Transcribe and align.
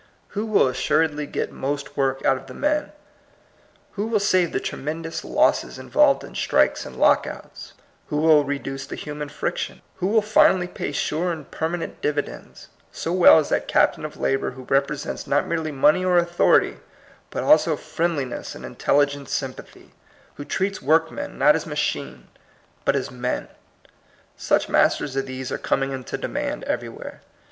Who 0.29 0.47
will 0.47 0.67
as 0.67 0.77
suredly 0.77 1.27
get 1.31 1.51
most 1.51 1.95
work 1.95 2.25
out 2.25 2.35
of 2.35 2.47
the 2.47 2.55
men, 2.55 2.91
who 3.91 4.07
will 4.07 4.19
save 4.19 4.51
the 4.51 4.59
tremendous 4.59 5.23
losses 5.23 5.77
in 5.77 5.91
volved 5.91 6.23
in 6.23 6.33
strikes 6.33 6.87
and 6.87 6.95
lockouts, 6.95 7.73
who 8.07 8.17
will 8.17 8.43
reduce 8.43 8.87
the 8.87 8.95
human 8.95 9.29
friction, 9.29 9.83
who 9.97 10.07
will 10.07 10.23
final 10.23 10.57
ly 10.57 10.65
pay 10.65 10.91
sure 10.91 11.31
and 11.31 11.51
permanent 11.51 12.01
dividends, 12.01 12.69
so 12.91 13.13
well 13.13 13.37
as 13.37 13.49
that 13.49 13.67
captain 13.67 14.03
of 14.03 14.17
labor 14.17 14.49
who 14.57 14.65
repre 14.65 14.97
sents 14.97 15.27
not 15.27 15.45
merely 15.45 15.71
money 15.71 16.03
or 16.03 16.17
authority, 16.17 16.77
but 17.29 17.43
also 17.43 17.75
friendliness 17.77 18.55
and 18.55 18.65
intelligent 18.65 19.29
sympathy, 19.29 19.91
who 20.33 20.43
treats 20.43 20.81
workmen, 20.81 21.37
not 21.37 21.55
as 21.55 21.67
machines, 21.67 22.25
but 22.85 22.95
as 22.95 23.11
men? 23.11 23.49
Such 24.35 24.67
masters 24.67 25.15
as 25.15 25.25
these 25.25 25.51
are 25.51 25.59
com 25.59 25.83
ing 25.83 25.91
into 25.91 26.17
demand 26.17 26.63
everywhere. 26.63 27.21